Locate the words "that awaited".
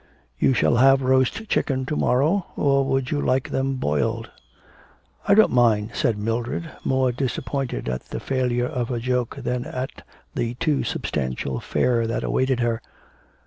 12.07-12.61